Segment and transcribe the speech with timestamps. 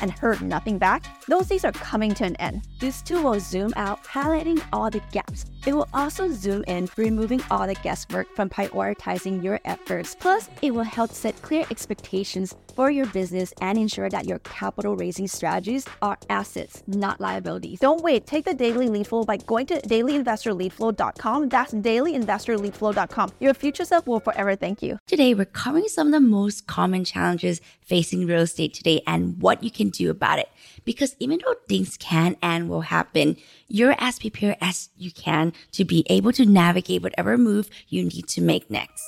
[0.00, 1.04] and heard nothing back?
[1.26, 2.62] Those days are coming to an end.
[2.78, 5.46] This tool will zoom out, highlighting all the gaps.
[5.66, 10.14] It will also zoom in, removing all the guesswork from prioritizing your efforts.
[10.14, 14.94] Plus, it will help set clear expectations for your business and ensure that your capital
[14.94, 17.80] raising strategies are assets, not liabilities.
[17.80, 18.26] Don't wait.
[18.26, 21.48] Take the Daily Lead Flow by going to dailyinvestorleadflow.com.
[21.48, 23.32] That's dailyinvestorleadflow.com.
[23.40, 24.98] Your future self will forever thank you.
[25.06, 29.62] Today, we're covering some of the most common challenges facing real estate today and what
[29.62, 30.48] you can do about it.
[30.84, 33.36] Because even though things can and will happen,
[33.68, 38.28] you're as prepared as you can to be able to navigate whatever move you need
[38.28, 39.04] to make next.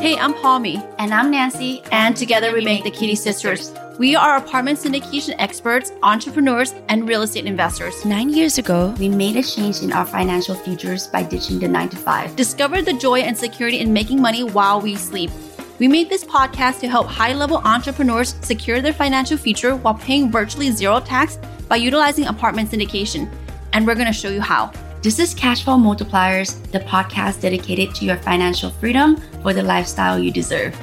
[0.00, 0.82] Hey, I'm Palmy.
[0.98, 1.82] And I'm Nancy.
[1.90, 3.72] And together we make the Kitti Sisters.
[3.98, 8.04] We are apartment syndication experts, entrepreneurs, and real estate investors.
[8.04, 11.88] Nine years ago, we made a change in our financial futures by ditching the nine
[11.88, 12.36] to five.
[12.36, 15.30] Discover the joy and security in making money while we sleep.
[15.78, 20.28] We made this podcast to help high level entrepreneurs secure their financial future while paying
[20.28, 23.32] virtually zero tax by utilizing apartment syndication.
[23.72, 24.72] And we're going to show you how.
[25.02, 30.32] This is Cashflow Multipliers, the podcast dedicated to your financial freedom for the lifestyle you
[30.32, 30.74] deserve.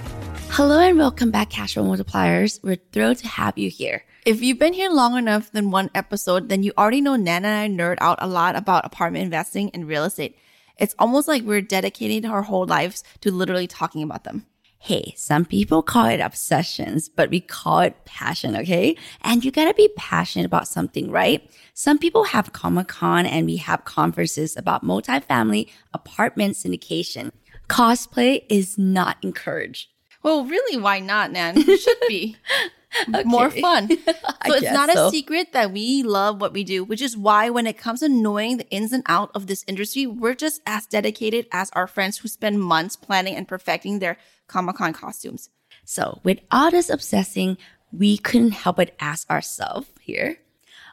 [0.52, 2.62] Hello and welcome back, Cashflow Multipliers.
[2.64, 4.06] We're thrilled to have you here.
[4.26, 7.80] If you've been here long enough than one episode, then you already know Nana and
[7.80, 10.38] I nerd out a lot about apartment investing and real estate.
[10.78, 14.46] It's almost like we're dedicating our whole lives to literally talking about them.
[14.86, 18.96] Hey, some people call it obsessions, but we call it passion, okay?
[19.22, 21.50] And you gotta be passionate about something, right?
[21.73, 27.31] Some people have Comic Con and we have conferences about multifamily apartment syndication.
[27.68, 29.88] Cosplay is not encouraged.
[30.25, 31.53] Well, really, why not, Nan?
[31.56, 32.36] It should be.
[33.09, 33.24] okay.
[33.25, 33.90] More fun.
[34.47, 35.08] So it's not so.
[35.08, 38.09] a secret that we love what we do, which is why when it comes to
[38.09, 42.19] knowing the ins and out of this industry, we're just as dedicated as our friends
[42.19, 45.50] who spend months planning and perfecting their Comic Con costumes.
[45.84, 47.57] So, with all this obsessing,
[47.92, 50.38] we couldn't help but ask ourselves here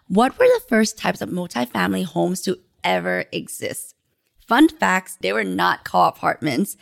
[0.08, 3.94] what were the first types of multifamily homes to ever exist?
[4.46, 6.76] Fun facts they were not called apartments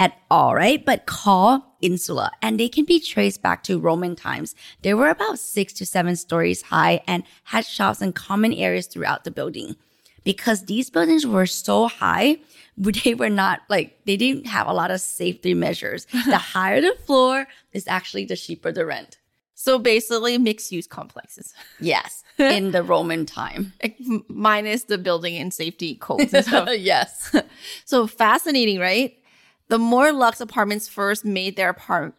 [0.00, 0.84] at all, right?
[0.84, 4.54] But called insula, and they can be traced back to Roman times.
[4.82, 9.24] They were about six to seven stories high and had shops and common areas throughout
[9.24, 9.76] the building.
[10.24, 12.38] Because these buildings were so high,
[12.76, 16.06] they were not like they didn't have a lot of safety measures.
[16.26, 19.18] the higher the floor is actually the cheaper the rent.
[19.54, 21.52] So basically, mixed use complexes.
[21.80, 23.74] Yes, in the Roman time,
[24.28, 26.32] minus the building and safety codes.
[26.78, 27.36] yes.
[27.84, 29.19] so fascinating, right?
[29.70, 31.70] The more luxe apartments first made their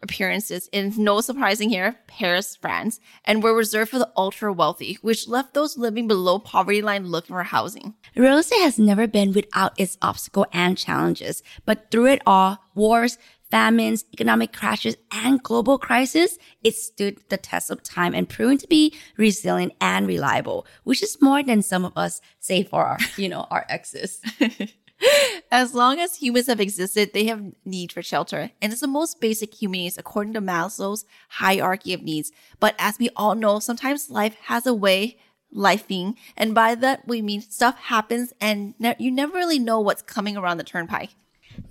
[0.02, 5.28] appearances in no surprising here, Paris, France, and were reserved for the ultra wealthy, which
[5.28, 7.92] left those living below poverty line looking for housing.
[8.16, 13.18] Real estate has never been without its obstacles and challenges, but through it all, wars,
[13.50, 18.66] famines, economic crashes, and global crisis, it stood the test of time and proven to
[18.66, 23.28] be resilient and reliable, which is more than some of us say for our, you
[23.28, 24.22] know, our exes.
[25.52, 28.52] As long as humans have existed, they have need for shelter.
[28.62, 32.32] And it's the most basic human needs according to Maslow's hierarchy of needs.
[32.58, 35.18] But as we all know, sometimes life has a way
[35.54, 36.16] lifing.
[36.38, 40.38] And by that, we mean stuff happens and ne- you never really know what's coming
[40.38, 41.10] around the turnpike.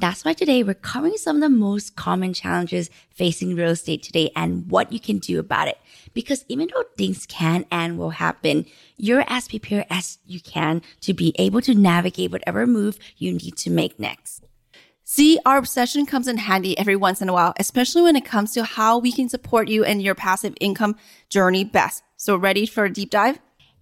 [0.02, 4.32] That's why today we're covering some of the most common challenges facing real estate today
[4.36, 5.78] and what you can do about it.
[6.16, 8.66] Because even though things can and will happen,
[8.98, 13.56] you're as prepared as you can to be able to navigate whatever move you need
[13.58, 14.44] to make next.
[15.04, 18.54] See, our obsession comes in handy every once in a while, especially when it comes
[18.54, 20.96] to how we can support you in your passive income
[21.30, 22.02] journey best.
[22.18, 23.38] So ready for a deep dive?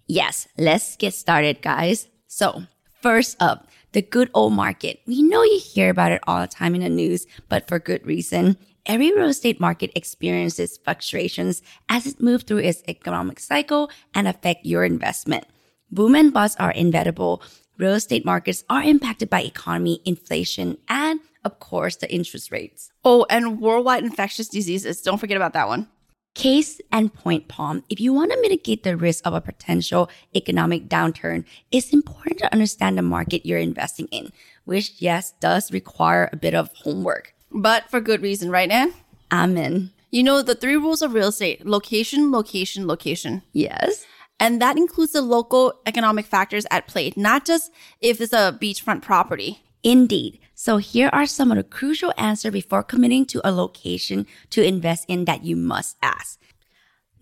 [0.06, 2.08] Yes, let's get started, guys.
[2.26, 2.64] So
[3.00, 5.00] first up, the good old market.
[5.06, 8.06] We know you hear about it all the time in the news, but for good
[8.06, 8.56] reason.
[8.86, 14.64] Every real estate market experiences fluctuations as it moves through its economic cycle and affect
[14.64, 15.44] your investment.
[15.90, 17.42] Boom and bust are inevitable.
[17.78, 22.90] Real estate markets are impacted by economy, inflation, and of course, the interest rates.
[23.04, 25.00] Oh, and worldwide infectious diseases.
[25.02, 25.88] Don't forget about that one.
[26.34, 30.88] Case and point, Palm, if you want to mitigate the risk of a potential economic
[30.88, 34.30] downturn, it's important to understand the market you're investing in,
[34.64, 37.34] which, yes, does require a bit of homework.
[37.50, 38.94] But for good reason, right, Anne?
[39.32, 39.90] Amen.
[40.12, 43.42] You know the three rules of real estate location, location, location.
[43.52, 44.06] Yes.
[44.38, 49.02] And that includes the local economic factors at play, not just if it's a beachfront
[49.02, 49.62] property.
[49.82, 50.40] Indeed.
[50.54, 55.06] So here are some of the crucial answers before committing to a location to invest
[55.08, 56.38] in that you must ask.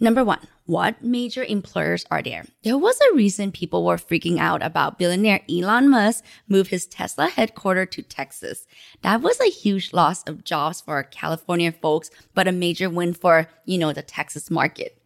[0.00, 2.44] Number one, what major employers are there?
[2.62, 7.28] There was a reason people were freaking out about billionaire Elon Musk move his Tesla
[7.28, 8.66] headquarters to Texas.
[9.02, 13.49] That was a huge loss of jobs for California folks, but a major win for,
[13.64, 15.00] you know, the Texas market.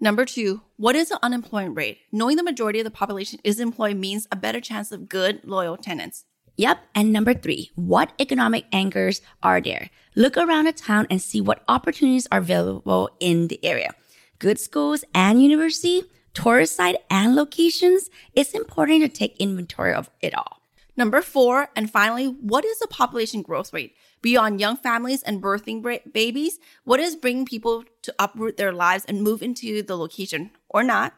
[0.00, 2.00] Number two, what is the unemployment rate?
[2.12, 5.78] Knowing the majority of the population is employed means a better chance of good, loyal
[5.78, 6.24] tenants.
[6.56, 6.78] Yep.
[6.94, 9.90] And number three, what economic anchors are there?
[10.14, 13.92] Look around the town and see what opportunities are available in the area.
[14.38, 18.08] Good schools and university, tourist site and locations.
[18.34, 20.60] It's important to take inventory of it all.
[20.96, 23.96] Number four, and finally, what is the population growth rate?
[24.22, 29.22] Beyond young families and birthing babies, what is bringing people to uproot their lives and
[29.22, 31.14] move into the location or not?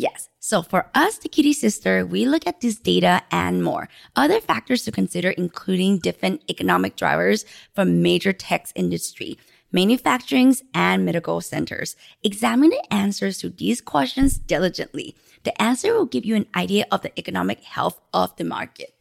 [0.00, 0.30] Yes.
[0.38, 3.90] So for us, the Kitti Sister, we look at this data and more.
[4.16, 7.44] Other factors to consider, including different economic drivers
[7.74, 9.36] from major tech industry,
[9.74, 11.96] manufacturings, and medical centers.
[12.22, 15.14] Examine the answers to these questions diligently.
[15.42, 18.94] The answer will give you an idea of the economic health of the market.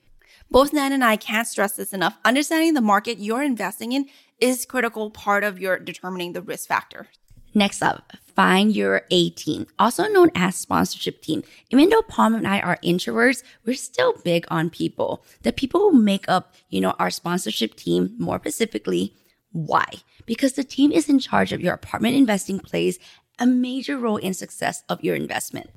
[0.52, 2.18] Both Nan and I can't stress this enough.
[2.26, 4.08] Understanding the market you're investing in
[4.38, 7.08] is critical part of your determining the risk factor.
[7.60, 11.44] Next up, find your A team, also known as sponsorship team.
[11.72, 15.26] Even though Palm and I are introverts, we're still big on people.
[15.42, 19.14] The people who make up, you know, our sponsorship team, more specifically,
[19.52, 19.88] why?
[20.26, 22.98] Because the team is in charge of your apartment investing plays
[23.40, 25.70] a major role in success of your investment.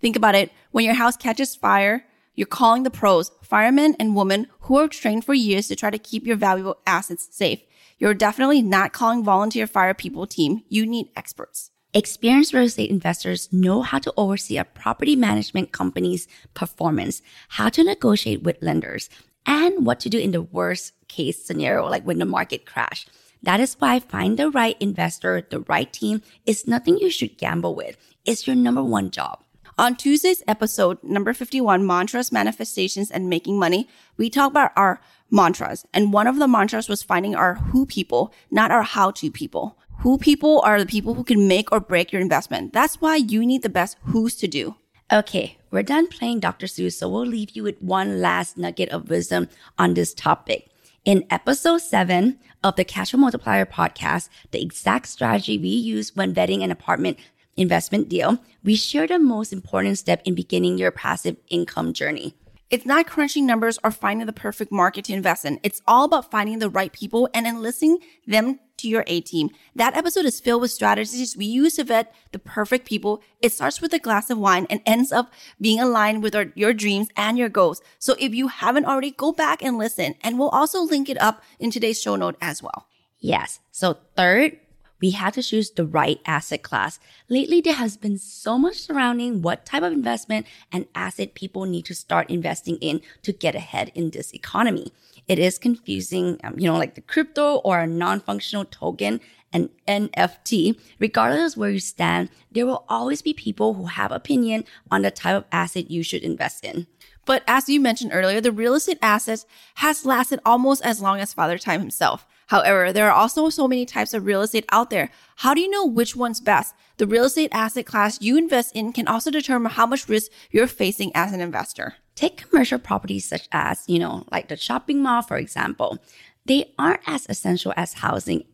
[0.00, 0.50] Think about it.
[0.70, 5.26] When your house catches fire, you're calling the pros, firemen and women who are trained
[5.26, 7.60] for years to try to keep your valuable assets safe.
[7.98, 10.62] You're definitely not calling volunteer fire people team.
[10.68, 11.70] You need experts.
[11.94, 17.82] Experienced real estate investors know how to oversee a property management company's performance, how to
[17.82, 19.08] negotiate with lenders,
[19.46, 23.06] and what to do in the worst case scenario, like when the market crash.
[23.42, 27.74] That is why find the right investor, the right team is nothing you should gamble
[27.74, 27.96] with.
[28.26, 29.42] It's your number one job.
[29.78, 33.86] On Tuesday's episode, number 51, Mantras, Manifestations, and Making Money,
[34.16, 35.84] we talk about our mantras.
[35.92, 39.78] And one of the mantras was finding our who people, not our how to people.
[39.98, 42.72] Who people are the people who can make or break your investment.
[42.72, 44.76] That's why you need the best who's to do.
[45.12, 46.64] Okay, we're done playing Dr.
[46.64, 49.46] Seuss, so we'll leave you with one last nugget of wisdom
[49.76, 50.70] on this topic.
[51.04, 56.64] In episode seven of the Cash Multiplier podcast, the exact strategy we use when vetting
[56.64, 57.18] an apartment
[57.56, 62.34] investment deal, we share the most important step in beginning your passive income journey.
[62.68, 65.60] It's not crunching numbers or finding the perfect market to invest in.
[65.62, 69.50] It's all about finding the right people and enlisting them to your A team.
[69.76, 73.22] That episode is filled with strategies we use to vet the perfect people.
[73.40, 76.74] It starts with a glass of wine and ends up being aligned with our, your
[76.74, 77.80] dreams and your goals.
[78.00, 80.16] So if you haven't already, go back and listen.
[80.22, 82.88] And we'll also link it up in today's show note as well.
[83.20, 83.60] Yes.
[83.70, 84.58] So third,
[85.00, 86.98] we had to choose the right asset class.
[87.28, 91.84] Lately, there has been so much surrounding what type of investment and asset people need
[91.86, 94.92] to start investing in to get ahead in this economy.
[95.28, 99.20] It is confusing, um, you know, like the crypto or a non-functional token
[99.52, 105.02] an NFT, regardless where you stand, there will always be people who have opinion on
[105.02, 106.86] the type of asset you should invest in.
[107.24, 109.44] But as you mentioned earlier, the real estate asset
[109.76, 112.26] has lasted almost as long as Father Time himself.
[112.46, 115.10] However, there are also so many types of real estate out there.
[115.36, 116.74] How do you know which one's best?
[116.96, 120.66] The real estate asset class you invest in can also determine how much risk you're
[120.66, 121.96] facing as an investor.
[122.14, 125.98] Take commercial properties such as, you know, like the shopping mall, for example.
[126.46, 128.44] They aren't as essential as housing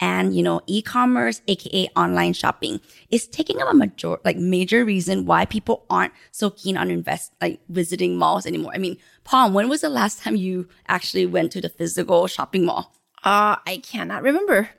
[0.00, 5.26] and you know e-commerce aka online shopping is taking up a major like major reason
[5.26, 9.68] why people aren't so keen on invest like visiting malls anymore i mean palm when
[9.68, 12.94] was the last time you actually went to the physical shopping mall
[13.24, 14.70] uh, I cannot remember.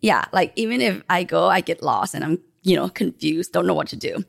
[0.00, 3.66] Yeah, like even if I go, I get lost and I'm, you know, confused, don't
[3.66, 4.24] know what to do.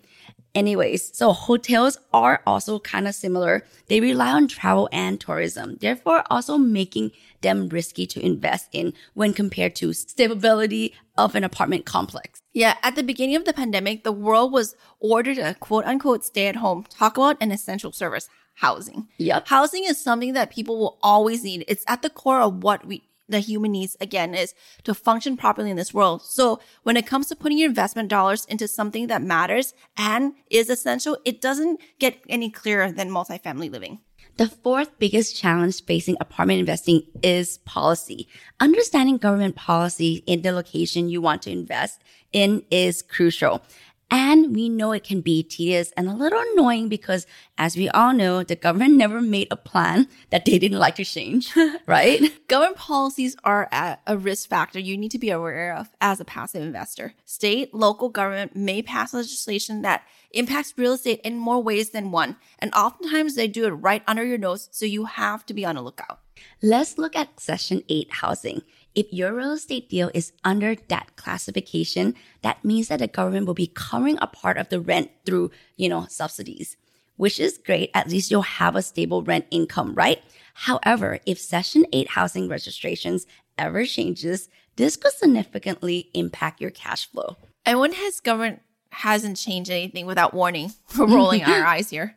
[0.55, 3.63] Anyways, so hotels are also kind of similar.
[3.89, 7.11] They rely on travel and tourism, therefore also making
[7.41, 12.41] them risky to invest in when compared to stability of an apartment complex.
[12.53, 16.47] Yeah, at the beginning of the pandemic, the world was ordered a quote unquote stay
[16.47, 19.07] at home, talk about an essential service, housing.
[19.19, 19.47] Yep.
[19.47, 21.65] Housing is something that people will always need.
[21.67, 24.53] It's at the core of what we the human needs again is
[24.83, 26.21] to function properly in this world.
[26.23, 30.69] So when it comes to putting your investment dollars into something that matters and is
[30.69, 33.99] essential, it doesn't get any clearer than multifamily living.
[34.37, 38.27] The fourth biggest challenge facing apartment investing is policy.
[38.59, 43.63] Understanding government policy in the location you want to invest in is crucial.
[44.09, 48.13] And we know it can be tedious and a little annoying because, as we all
[48.13, 51.53] know, the government never made a plan that they didn't like to change,
[51.85, 52.21] right?
[52.47, 53.69] Government policies are
[54.07, 57.13] a risk factor you need to be aware of as a passive investor.
[57.25, 62.37] State, local government may pass legislation that impacts real estate in more ways than one,
[62.59, 65.75] and oftentimes they do it right under your nose, so you have to be on
[65.75, 66.19] the lookout.
[66.61, 68.61] Let's look at Section 8 housing.
[68.97, 73.53] If your real estate deal is under that classification, that means that the government will
[73.53, 76.77] be covering a part of the rent through, you know, subsidies,
[77.15, 77.91] which is great.
[77.93, 80.23] At least you'll have a stable rent income, right?
[80.55, 87.37] However, if Section 8 housing registrations ever changes, this could significantly impact your cash flow.
[87.67, 92.15] And when has government hasn't changed anything without warning, we're rolling our eyes here.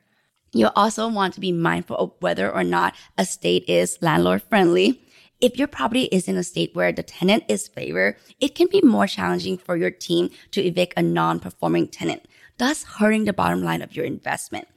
[0.53, 5.05] You also want to be mindful of whether or not a state is landlord friendly.
[5.41, 8.83] If your property is in a state where the tenant is favored, it can be
[8.83, 12.27] more challenging for your team to evict a non-performing tenant,
[12.59, 14.69] thus hurting the bottom line of your investment.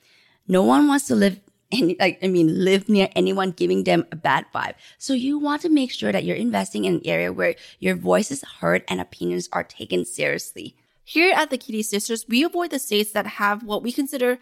[0.48, 1.42] No one wants to live
[1.74, 4.76] any, like, I mean, live near anyone giving them a bad vibe.
[4.98, 8.32] So you want to make sure that you're investing in an area where your voice
[8.32, 10.78] is heard and opinions are taken seriously.
[11.04, 14.40] Here at the Kitti Sisters, we avoid the states that have what we consider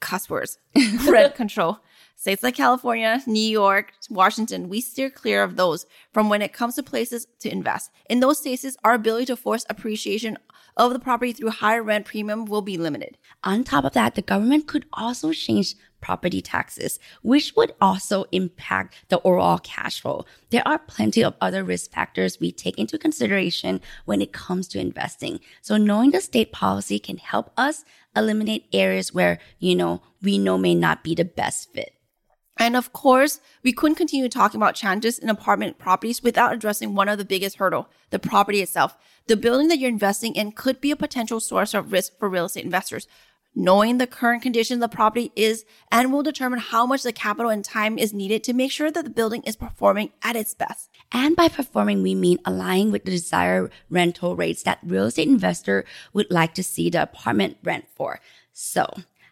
[0.00, 0.58] cuss words,
[1.06, 1.78] rent control.
[2.20, 6.74] States like California, New York, Washington, we steer clear of those from when it comes
[6.74, 7.90] to places to invest.
[8.10, 10.36] In those cases, our ability to force appreciation
[10.76, 13.16] of the property through higher rent premium will be limited.
[13.42, 18.96] On top of that, the government could also change property taxes, which would also impact
[19.08, 20.26] the overall cash flow.
[20.50, 24.78] There are plenty of other risk factors we take into consideration when it comes to
[24.78, 25.40] investing.
[25.62, 27.82] So knowing the state policy can help us
[28.14, 31.94] eliminate areas where, you know, we know may not be the best fit.
[32.60, 37.08] And of course, we couldn't continue talking about challenges in apartment properties without addressing one
[37.08, 38.98] of the biggest hurdle, the property itself.
[39.28, 42.44] The building that you're investing in could be a potential source of risk for real
[42.44, 43.08] estate investors.
[43.54, 47.50] Knowing the current condition of the property is and will determine how much the capital
[47.50, 50.90] and time is needed to make sure that the building is performing at its best.
[51.10, 55.86] And by performing, we mean aligning with the desired rental rates that real estate investor
[56.12, 58.20] would like to see the apartment rent for.
[58.52, 58.86] So,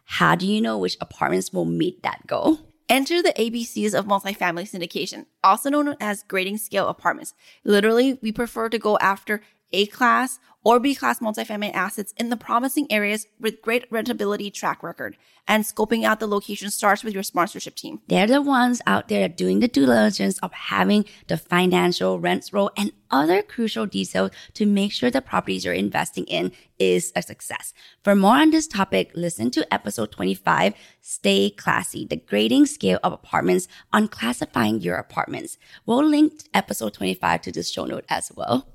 [0.04, 2.67] how do you know which apartments will meet that goal?
[2.90, 7.35] Enter the ABCs of multifamily syndication, also known as grading scale apartments.
[7.62, 12.37] Literally, we prefer to go after A class or B class multifamily assets in the
[12.37, 15.16] promising areas with great rentability track record.
[15.46, 18.02] And scoping out the location starts with your sponsorship team.
[18.06, 22.70] They're the ones out there doing the due diligence of having the financial, rents roll,
[22.76, 27.72] and other crucial details to make sure the properties you're investing in is a success.
[28.04, 33.14] For more on this topic, listen to episode 25, Stay Classy, the grading scale of
[33.14, 35.56] apartments on classifying your apartments.
[35.87, 38.66] We'll link episode 25 to this show note as well.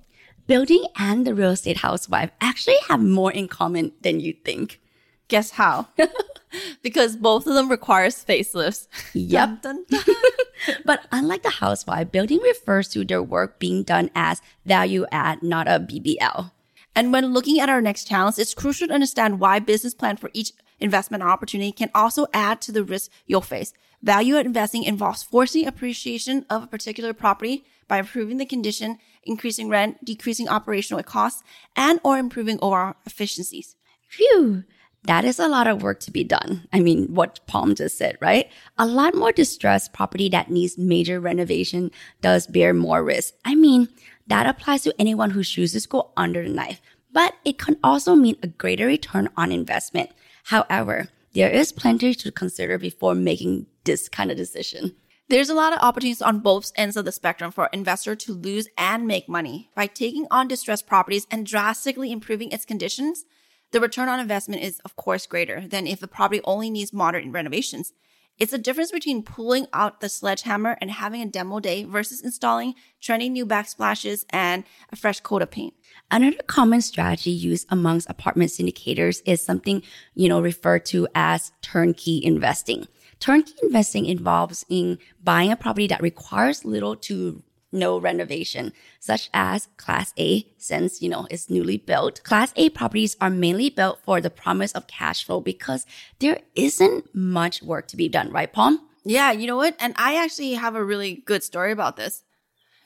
[0.46, 4.82] Building and the real estate housewife actually have more in common than you think.
[5.30, 5.88] Guess how?
[6.82, 8.88] because both of them requires facelifts.
[9.14, 9.62] Yep.
[9.62, 10.16] Dun, dun, dun.
[10.86, 15.68] but unlike the housewife, building refers to their work being done as value add, not
[15.68, 16.52] a BBL.
[16.96, 20.30] And when looking at our next challenge, it's crucial to understand why business plan for
[20.34, 23.74] each investment opportunity can also add to the risk you'll face.
[24.04, 29.70] Value add investing involves forcing appreciation of a particular property by improving the condition, increasing
[29.70, 31.42] rent, decreasing operational costs,
[31.78, 33.78] and or improving overall efficiencies.
[34.10, 34.66] Phew.
[35.06, 36.68] That is a lot of work to be done.
[36.72, 38.50] I mean, what Palm just said, right?
[38.78, 41.90] A lot more distressed property that needs major renovation
[42.22, 43.34] does bear more risk.
[43.46, 43.88] I mean,
[44.28, 46.82] that applies to anyone who chooses to go under the knife,
[47.12, 50.12] but it can also mean a greater return on investment.
[50.46, 54.96] However, there is plenty to consider before making this kind of decision.
[55.30, 58.68] There's a lot of opportunities on both ends of the spectrum for investor to lose
[58.78, 59.70] and make money.
[59.74, 63.24] By taking on distressed properties and drastically improving its conditions,
[63.72, 67.26] the return on investment is, of course, greater than if the property only needs moderate
[67.32, 67.94] renovations.
[68.40, 72.74] It's the difference between pulling out the sledgehammer and having a demo day versus installing
[73.02, 75.74] trendy new backsplashes and a fresh coat of paint.
[76.10, 79.84] Another common strategy used amongst apartment syndicators is something,
[80.16, 82.88] you know, referred to as turnkey investing.
[83.20, 89.68] Turnkey investing involves in buying a property that requires little to no renovation, such as
[89.78, 92.24] Class A, since, you know, it's newly built.
[92.24, 95.86] Class A properties are mainly built for the promise of cash flow because
[96.20, 98.80] there isn't much work to be done, right, Palm?
[99.04, 99.76] Yeah, you know what?
[99.80, 102.24] And I actually have a really good story about this.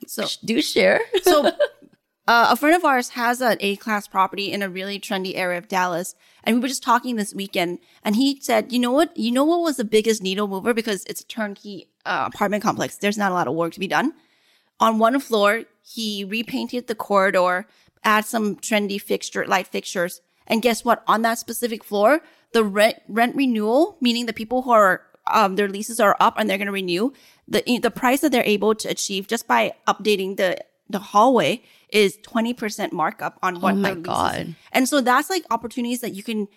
[0.07, 1.01] So Do share.
[1.23, 1.51] so
[2.27, 5.57] uh, a friend of ours has an A class property in a really trendy area
[5.57, 6.13] of Dallas.
[6.43, 9.15] And we were just talking this weekend and he said, you know what?
[9.15, 10.73] You know what was the biggest needle mover?
[10.73, 12.97] Because it's a turnkey uh, apartment complex.
[12.97, 14.13] There's not a lot of work to be done.
[14.79, 17.65] On one floor, he repainted the corridor,
[18.03, 20.21] add some trendy fixture, light fixtures.
[20.45, 21.03] And guess what?
[21.07, 25.67] On that specific floor, the rent, rent renewal, meaning the people who are, um, their
[25.67, 27.11] leases are up and they're going to renew,
[27.47, 30.57] the, the price that they're able to achieve just by updating the,
[30.89, 33.93] the hallway is 20% markup on oh what Oh my.
[33.95, 34.55] God.
[34.71, 36.47] And so that's like opportunities that you can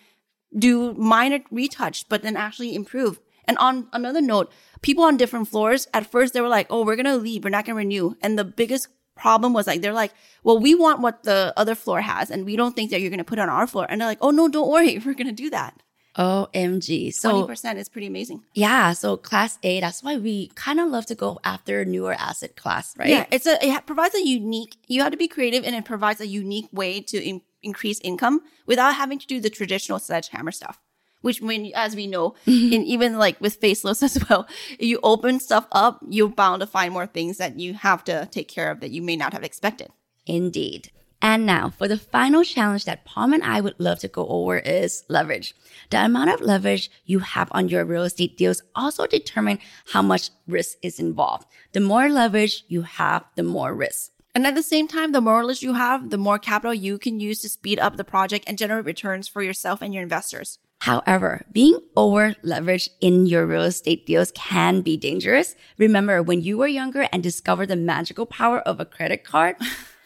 [0.57, 3.21] do minor retouch, but then actually improve.
[3.45, 6.97] And on another note, people on different floors, at first they were like, oh, we're
[6.97, 7.45] going to leave.
[7.45, 8.15] We're not going to renew.
[8.23, 12.01] And the biggest problem was like, they're like, well, we want what the other floor
[12.01, 13.87] has and we don't think that you're going to put on our floor.
[13.89, 14.99] And they're like, oh, no, don't worry.
[15.05, 15.83] We're going to do that.
[16.17, 17.15] OMG.
[17.15, 18.43] So 20% is pretty amazing.
[18.55, 22.57] yeah, so class A, that's why we kind of love to go after newer asset
[22.57, 23.09] class, right?
[23.09, 24.77] Yeah, it's a it provides a unique.
[24.89, 28.43] You have to be creative, and it provides a unique way to in, increase income
[28.67, 30.81] without having to do the traditional sledgehammer stuff.
[31.23, 32.73] Which, when as we know, mm-hmm.
[32.73, 34.49] in even like with faceless as well,
[34.79, 38.49] you open stuff up, you're bound to find more things that you have to take
[38.49, 39.91] care of that you may not have expected.
[40.27, 40.91] Indeed.
[41.23, 44.59] And now for the final challenge that Palm and I would love to go over
[44.59, 45.55] is leverage.
[45.91, 49.59] The amount of leverage you have on your real estate deals also determine
[49.93, 51.47] how much risk is involved.
[51.73, 54.13] The more leverage you have, the more risk.
[54.35, 57.21] And at the same time, the more leverage you have, the more capital you can
[57.21, 60.59] use to speed up the project and generate returns for yourself and your investors.
[60.81, 65.55] However, being over leveraged in your real estate deals can be dangerous.
[65.77, 69.57] Remember when you were younger and discovered the magical power of a credit card?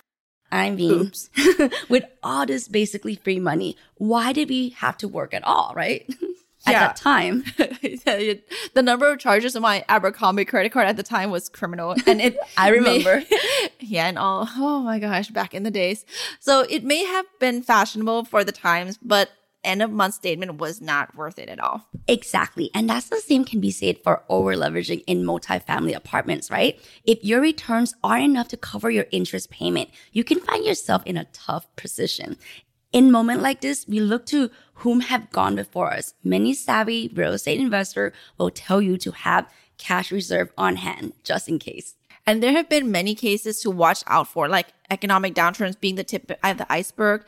[0.55, 1.13] I mean,
[1.89, 6.07] with all this basically free money, why did we have to work at all, right?
[6.67, 6.81] at Yeah.
[6.87, 7.45] that time.
[7.59, 12.21] the number of charges on my Abercrombie credit card at the time was criminal, and
[12.21, 12.39] it.
[12.57, 13.23] I may- remember.
[13.81, 14.49] yeah, and all.
[14.57, 16.07] Oh my gosh, back in the days.
[16.41, 19.31] So it may have been fashionable for the times, but
[19.67, 21.89] end of month statement was not worth it at all.
[22.09, 22.71] Exactly.
[22.75, 26.79] And that's the same can be said for over leveraging in multifamily apartments, right?
[27.05, 31.03] If your returns are not enough to cover your interest payment, you can find yourself
[31.07, 32.37] in a tough position.
[32.93, 36.15] In moment like this, we look to whom have gone before us.
[36.23, 41.49] Many savvy real estate investor will tell you to have cash reserve on hand just
[41.49, 41.97] in case.
[42.27, 46.05] And there have been many cases to watch out for, like economic downturns being the
[46.05, 47.25] tip of the iceberg.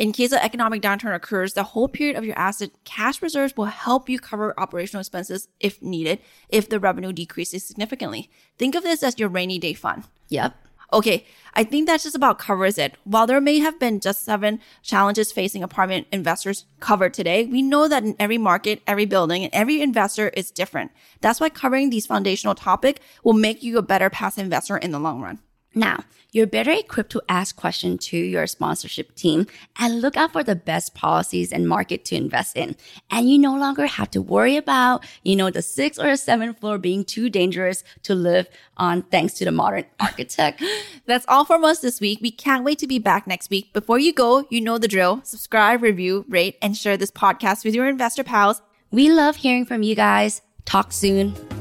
[0.00, 3.66] In case an economic downturn occurs, the whole period of your asset cash reserves will
[3.66, 8.30] help you cover operational expenses if needed, if the revenue decreases significantly.
[8.56, 10.04] Think of this as your rainy day fund.
[10.30, 10.56] Yep.
[10.90, 12.96] Okay, I think that just about covers it.
[13.04, 17.86] While there may have been just seven challenges facing apartment investors covered today, we know
[17.86, 20.92] that in every market, every building, and every investor is different.
[21.20, 24.98] That's why covering these foundational topics will make you a better passive investor in the
[24.98, 25.40] long run.
[25.74, 29.46] Now, you're better equipped to ask questions to your sponsorship team
[29.78, 32.76] and look out for the best policies and market to invest in.
[33.10, 36.78] And you no longer have to worry about, you know, the sixth or seventh floor
[36.78, 40.62] being too dangerous to live on thanks to the modern architect.
[41.06, 42.20] That's all from us this week.
[42.22, 43.72] We can't wait to be back next week.
[43.72, 45.20] Before you go, you know the drill.
[45.24, 48.62] Subscribe, review, rate, and share this podcast with your investor pals.
[48.92, 50.42] we love hearing from you guys.
[50.64, 51.59] Talk soon.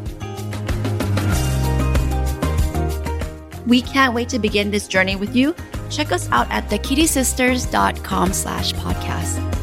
[3.69, 5.55] We can't wait to begin this journey with you.
[5.91, 9.59] Check us out at thekittisisters.com slash podcast.